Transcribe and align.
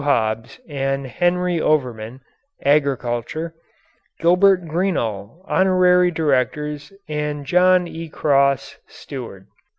Hobbs 0.01 0.59
and 0.67 1.05
Henry 1.05 1.61
Overman, 1.61 2.21
agriculture; 2.65 3.53
Gilbert 4.19 4.65
Greenall, 4.65 5.45
honorary 5.47 6.09
directors, 6.09 6.91
and 7.07 7.45
John 7.45 7.87
E. 7.87 8.09
Cross, 8.09 8.79
steward. 8.87 9.45